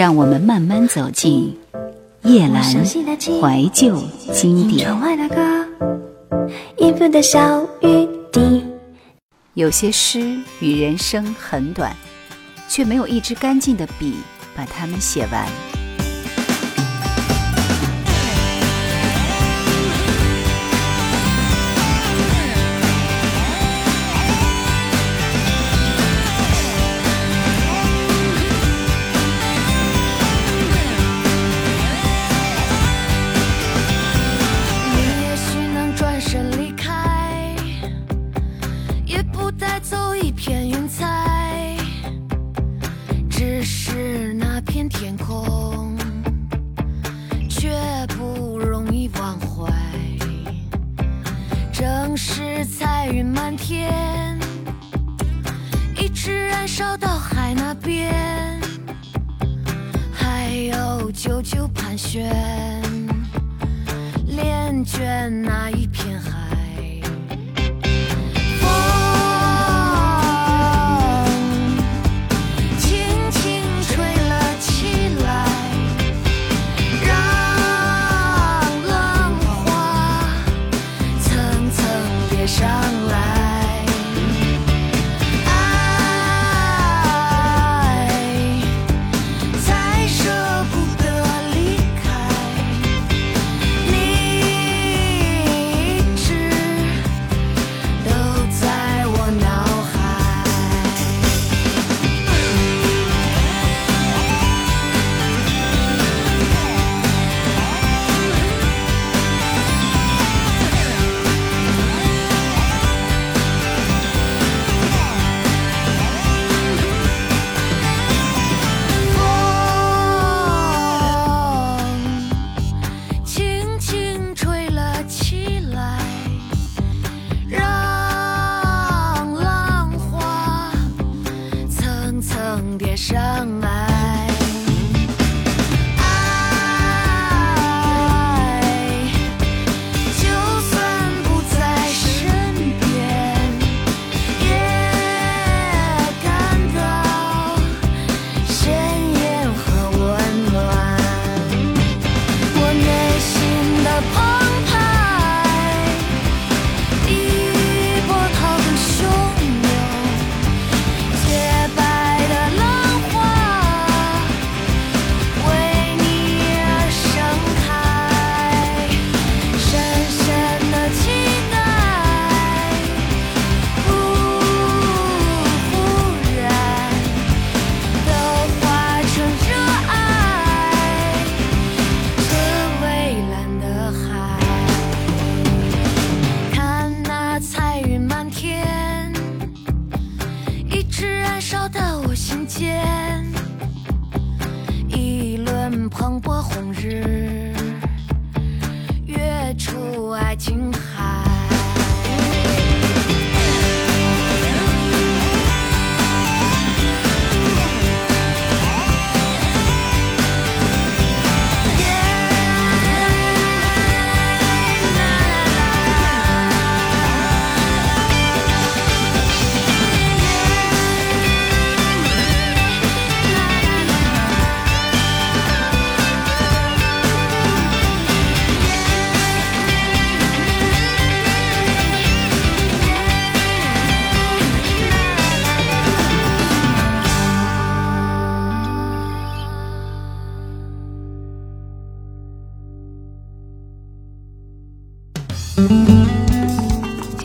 [0.00, 1.54] 让我们慢慢走进
[2.22, 4.02] 叶阑怀旧
[4.32, 4.88] 经典。
[9.52, 11.94] 有些诗与人生很短，
[12.66, 14.14] 却没有一支干净的笔
[14.56, 15.46] 把它们写完。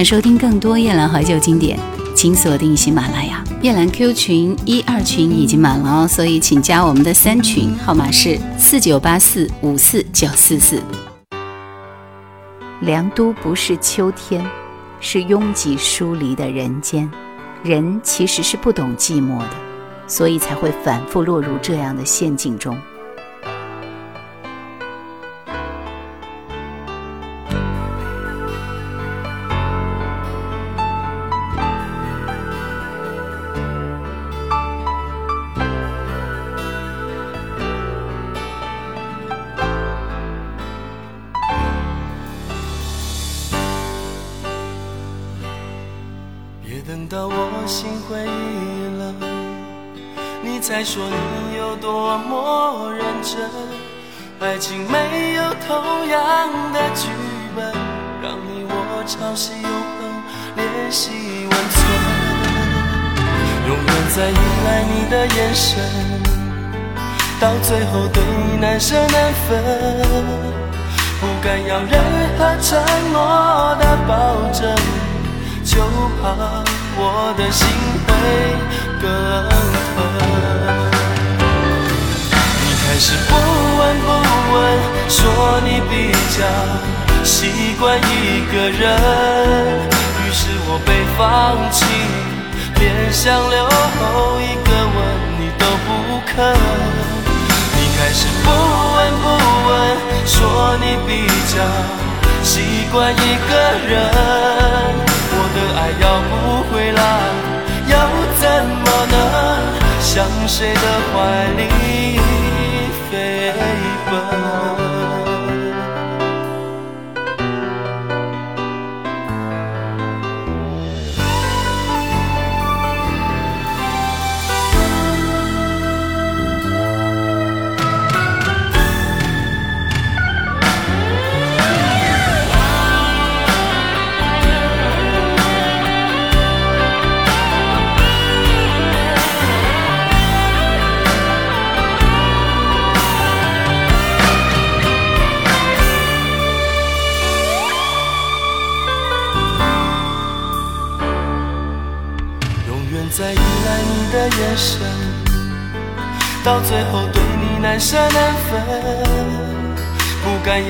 [0.00, 1.78] 想收听更多夜兰怀旧经典，
[2.14, 3.44] 请锁定喜马拉雅。
[3.60, 10.82] 夜兰 Q 群一二群已经满了哦，所以请加我们的三群，号码是四九八四五四九四四。
[12.80, 14.42] 凉都不是秋天，
[15.00, 17.06] 是拥挤疏离的人间。
[17.62, 19.50] 人其实是不懂寂寞的，
[20.06, 22.74] 所以才会反复落入这样的陷阱中。
[50.60, 53.40] 才说你有多么认真。
[54.40, 57.08] 爱情没有同样的剧
[57.56, 57.64] 本，
[58.22, 60.22] 让你我朝夕永恒
[60.56, 61.10] 联系
[61.50, 61.78] 温存，
[63.68, 64.34] 永远在依
[64.66, 65.80] 赖你的眼神，
[67.40, 69.48] 到最后对你难舍难分，
[71.20, 71.92] 不敢要任
[72.38, 72.78] 何承
[73.12, 74.12] 诺的保
[74.52, 74.74] 证，
[75.64, 75.80] 就
[76.22, 76.36] 怕
[76.96, 77.66] 我的心
[78.06, 78.10] 会
[79.00, 79.96] 更疼。
[82.62, 83.32] 你开始不
[83.78, 84.06] 闻不
[84.52, 84.56] 问，
[85.08, 85.16] 说
[85.64, 85.92] 你比
[86.36, 86.38] 较
[87.24, 88.82] 习惯一个人，
[90.20, 91.20] 于是我被放
[91.72, 91.78] 弃，
[92.78, 94.96] 连想留后一个吻
[95.40, 95.88] 你都不
[96.26, 96.36] 肯。
[97.74, 99.24] 你开始不闻不
[99.68, 99.70] 问，
[100.26, 100.36] 说
[100.80, 101.10] 你比
[101.48, 101.56] 较
[102.42, 102.52] 习
[102.92, 103.16] 惯一
[103.48, 103.50] 个
[103.88, 103.96] 人，
[105.32, 106.32] 我的爱要不
[106.70, 107.00] 回来，
[110.12, 110.80] 向谁的
[111.12, 112.18] 怀里？
[113.08, 113.52] 飞
[114.10, 114.99] 奔。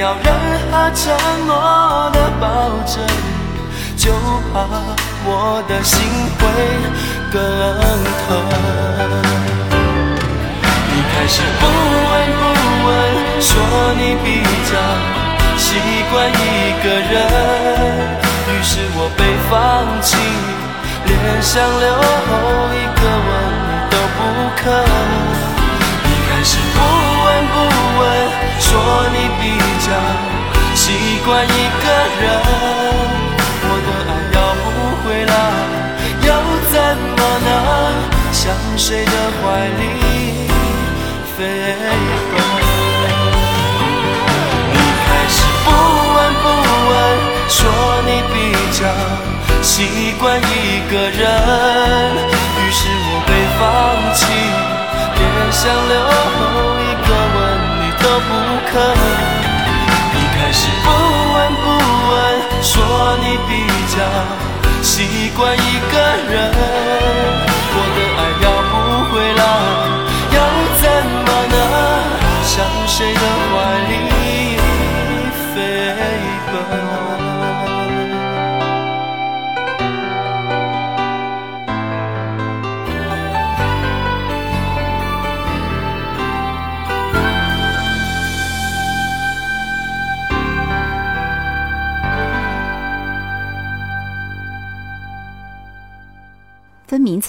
[0.00, 0.32] 要任
[0.72, 1.12] 何承
[1.46, 3.04] 诺的保证，
[3.98, 4.10] 就
[4.50, 4.64] 怕
[5.26, 6.00] 我的心
[6.38, 6.42] 会
[7.30, 7.36] 更
[8.16, 8.26] 疼。
[10.88, 12.42] 你开始不闻不
[12.86, 12.88] 问，
[13.42, 13.52] 说
[13.98, 14.40] 你比
[14.72, 14.72] 较
[15.58, 15.68] 习
[16.10, 17.12] 惯一个人，
[18.48, 19.20] 于是我被
[19.50, 19.52] 放
[20.00, 20.16] 弃。
[21.04, 21.12] 连
[21.42, 22.00] 想留后
[22.72, 23.30] 一个吻
[23.90, 24.18] 都不
[24.56, 24.64] 肯，
[26.04, 26.80] 你开始不
[27.26, 27.54] 闻不
[28.00, 28.02] 问，
[28.70, 28.78] 说
[29.12, 29.42] 你比
[29.82, 29.90] 较
[30.76, 30.84] 习
[31.26, 31.48] 惯一
[31.82, 31.84] 个
[32.22, 32.24] 人，
[33.66, 34.64] 我的爱要不
[35.02, 35.34] 回来，
[36.22, 36.28] 又
[36.70, 36.74] 怎
[37.16, 37.48] 么能
[38.30, 38.38] 向
[38.76, 39.12] 谁的
[39.42, 39.82] 怀里
[41.36, 41.38] 飞
[42.30, 42.32] 奔？
[44.70, 45.66] 你开始不
[46.14, 46.44] 闻不
[46.90, 46.94] 问，
[47.48, 47.58] 说
[48.06, 48.34] 你比
[48.78, 48.80] 较。
[49.62, 51.20] 习惯一个人，
[52.56, 53.60] 于是我被放
[54.14, 54.18] 弃，
[55.18, 55.20] 连
[55.50, 55.94] 想留
[65.06, 65.98] 习惯一个
[66.30, 66.89] 人，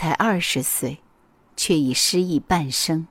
[0.02, 0.98] 才二十岁，
[1.56, 3.06] 却已失意半生。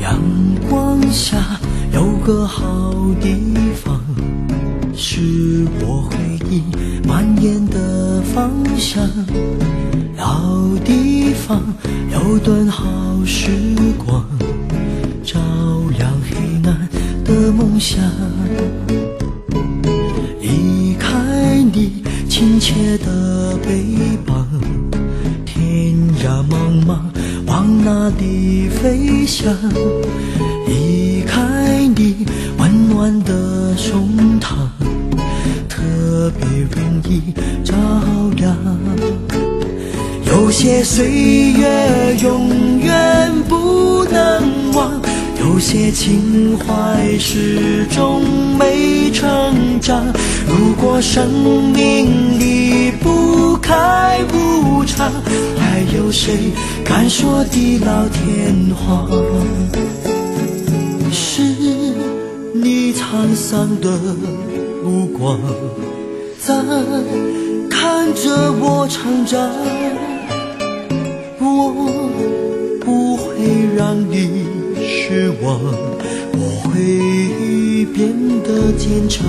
[0.00, 0.22] 阳
[0.70, 1.58] 光下
[1.92, 4.00] 有个好地方，
[4.94, 6.16] 是我回
[6.48, 6.62] 忆
[7.08, 9.04] 蔓延的方向。
[10.16, 11.60] 老地方
[12.12, 12.84] 有段好
[13.24, 14.24] 时光。
[17.74, 17.98] 梦想，
[20.40, 21.10] 离开
[21.72, 23.84] 你亲切的背
[24.24, 24.46] 膀，
[25.44, 27.00] 天涯茫茫
[27.48, 29.52] 往哪里飞翔？
[30.68, 32.24] 离开你
[32.58, 34.54] 温暖的胸膛，
[35.68, 37.32] 特别容易
[37.64, 37.74] 着
[38.36, 38.56] 凉。
[40.28, 45.02] 有些岁月永远不能忘。
[45.44, 48.22] 有些情怀始终
[48.58, 50.02] 没成长。
[50.48, 51.30] 如果生
[51.70, 55.12] 命离不开无常，
[55.58, 56.50] 还有谁
[56.82, 59.06] 敢说地老天荒？
[61.12, 61.42] 是
[62.54, 63.90] 你沧桑的
[64.82, 65.38] 目光，
[66.40, 66.54] 在
[67.68, 69.50] 看着我成长。
[71.38, 71.70] 我
[72.80, 73.34] 不会
[73.76, 74.53] 让你。
[75.06, 75.60] 失望，
[76.32, 78.08] 我会变
[78.42, 79.22] 得坚强。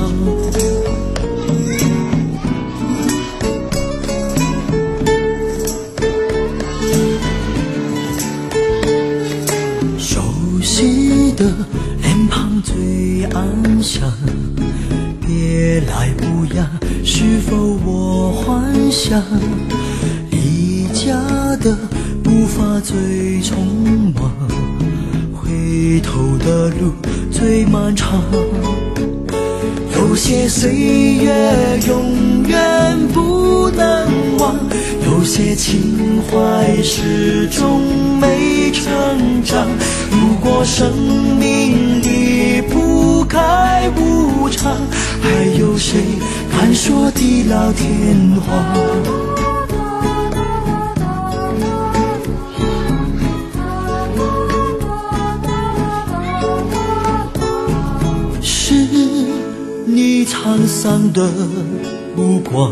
[9.98, 10.22] 熟
[10.62, 11.44] 悉的
[12.02, 14.10] 脸庞最安详，
[15.20, 16.66] 别来无恙，
[17.04, 19.22] 是否我幻想？
[20.32, 21.20] 离家
[21.58, 21.78] 的
[22.24, 23.58] 步伐最匆
[24.14, 24.45] 忙，
[25.76, 26.94] 回头的路
[27.30, 28.24] 最漫长。
[29.94, 31.34] 有些岁月
[31.86, 34.08] 永远不能
[34.40, 34.56] 忘，
[35.06, 37.82] 有些情怀始终
[38.22, 39.68] 没成长。
[40.10, 40.94] 如果生
[41.38, 44.78] 命离不开无常，
[45.22, 46.00] 还有谁
[46.54, 48.16] 敢说地老天
[48.48, 49.55] 荒？
[60.46, 61.28] 沧桑的
[62.16, 62.72] 目光，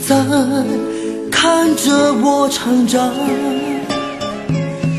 [0.00, 0.16] 在
[1.30, 3.14] 看着我成长。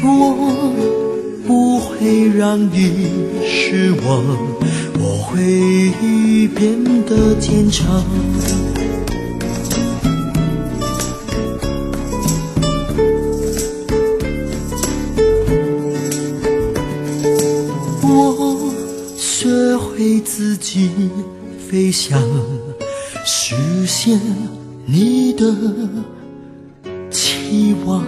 [0.02, 0.74] 我
[1.46, 3.10] 不会让你
[3.46, 4.24] 失望，
[5.02, 5.92] 我会
[6.56, 7.86] 变得坚强。
[18.02, 18.72] 我
[19.18, 20.90] 学会自己
[21.68, 22.22] 飞翔，
[23.26, 24.20] 实现
[24.86, 25.52] 你的
[27.10, 28.04] 期望。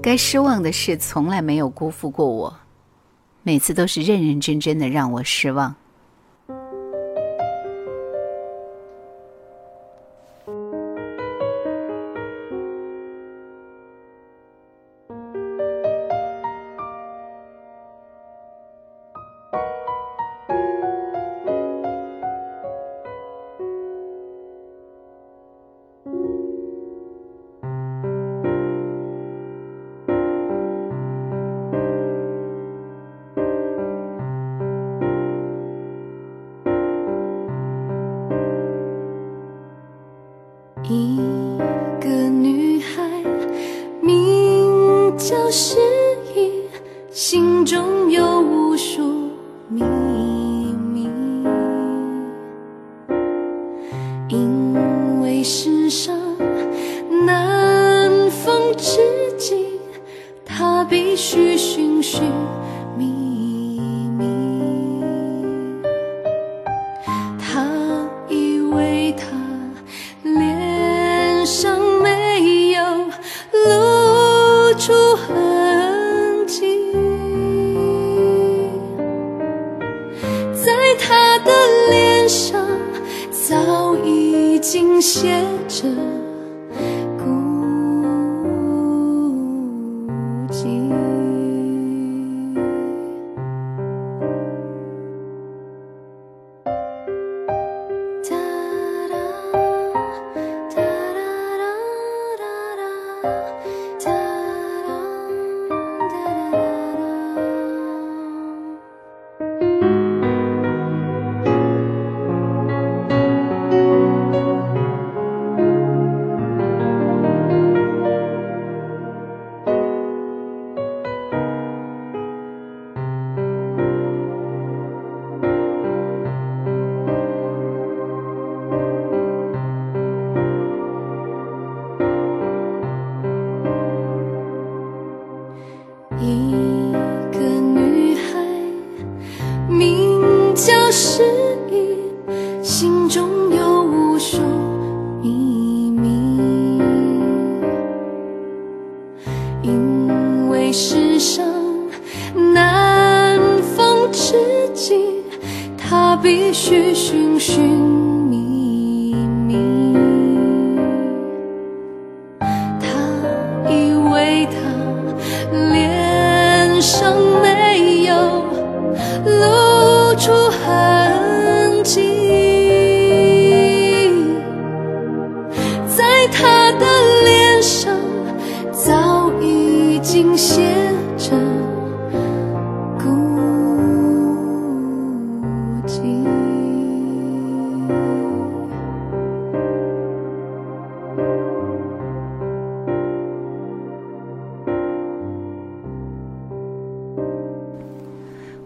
[0.00, 2.56] 该失望的事从来没有辜负过我，
[3.42, 5.74] 每次都是认认真真的让我失望。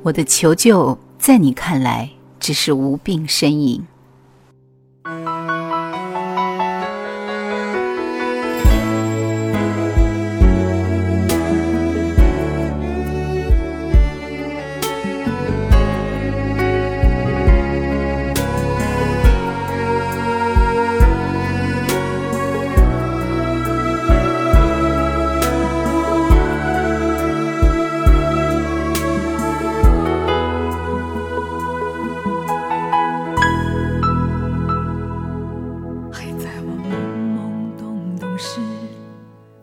[0.06, 3.84] 我的求救在你看来只是无病呻吟。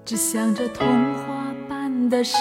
[0.06, 2.36] 只想着童话般的事，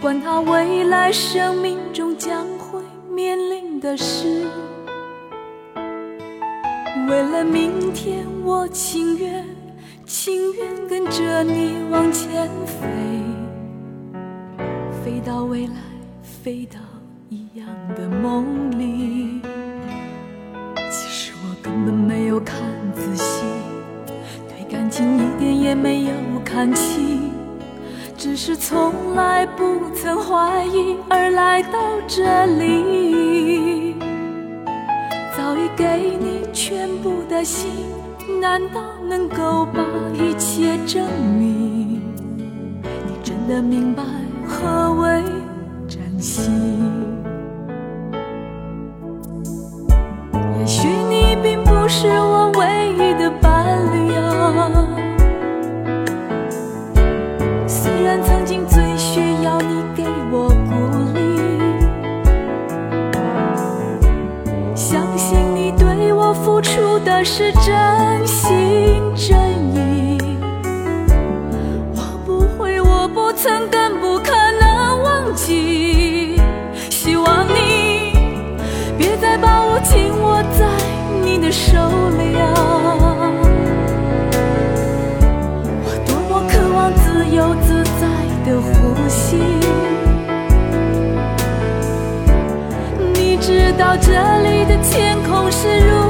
[0.00, 2.80] 管他未来生命中将会
[3.14, 4.46] 面临的事。
[7.06, 9.44] 为了明天，我情愿
[10.06, 12.88] 情愿跟着你往前飞，
[15.04, 15.74] 飞到未来，
[16.22, 16.78] 飞到
[17.28, 19.25] 一样的梦里。
[24.96, 26.10] 对感情一点也没有
[26.42, 27.30] 看清，
[28.16, 33.94] 只是从来不曾怀疑而来到这里。
[35.36, 37.70] 早已给你全部的心，
[38.40, 39.82] 难道能够把
[40.14, 41.06] 一切证
[41.38, 42.00] 明？
[42.82, 44.02] 你真的明白
[44.48, 45.22] 何为
[45.86, 46.50] 真心？
[50.58, 52.45] 也许你并不是我
[67.16, 69.38] 的是真心真
[69.74, 70.18] 意。
[71.94, 76.38] 我不会，我不曾，更不可能忘记。
[76.90, 78.12] 希望你
[78.98, 80.66] 别再把我紧握在
[81.24, 81.72] 你的手
[82.18, 82.44] 里啊！
[85.84, 88.04] 我多么渴望自由自在
[88.44, 89.38] 的呼吸。
[93.14, 96.05] 你知道这里的天空是如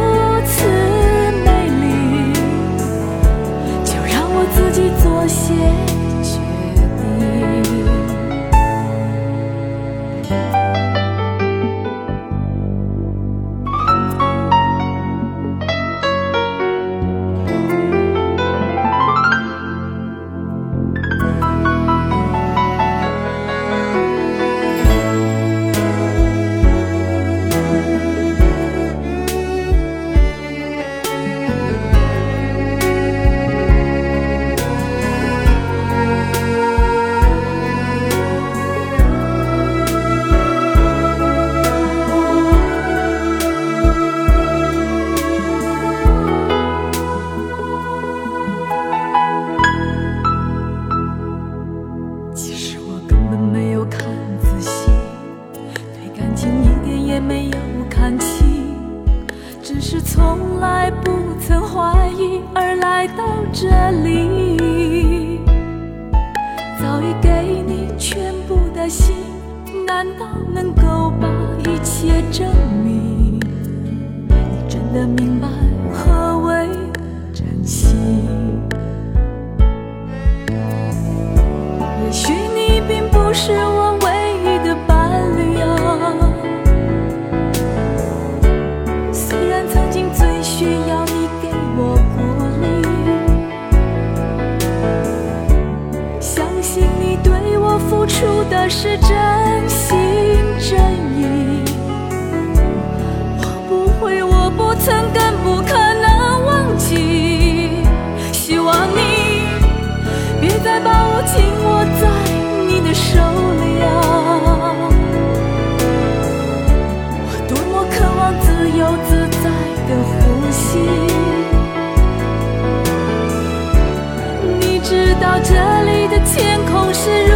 [124.88, 127.35] 知道这里的天空是如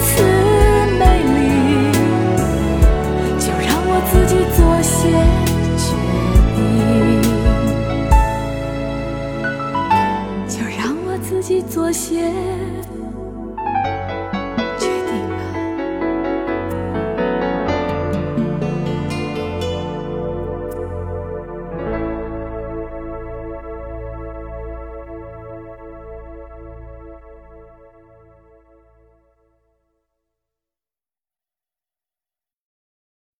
[0.00, 0.22] 此
[0.98, 1.92] 美丽
[3.38, 4.96] 就让我自己做些
[5.76, 5.86] 决
[6.56, 6.58] 定。
[10.48, 12.32] 就让我自己做些